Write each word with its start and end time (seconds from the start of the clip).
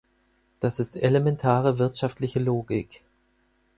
Das 0.59 0.79
ist 0.79 0.95
elementare 0.97 1.77
wirtschaftliche 1.77 2.39
Logik. 2.39 3.03